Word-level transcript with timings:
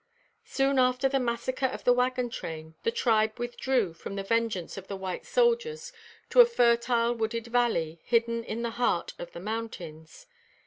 Soon 0.45 0.79
after 0.79 1.07
the 1.07 1.19
massacre 1.19 1.67
of 1.67 1.83
the 1.83 1.93
wagon 1.93 2.31
train, 2.31 2.73
the 2.81 2.89
tribe 2.89 3.37
withdrew 3.37 3.93
from 3.93 4.15
the 4.15 4.23
vengeance 4.23 4.75
of 4.75 4.87
the 4.87 4.97
white 4.97 5.27
soldiers 5.27 5.93
to 6.31 6.41
a 6.41 6.45
fertile, 6.47 7.13
wooded 7.13 7.45
valley, 7.45 7.99
hidden 8.03 8.43
in 8.43 8.63
the 8.63 8.71
heart 8.81 9.13
of 9.19 9.31
the 9.33 9.39
mountains. 9.39 10.25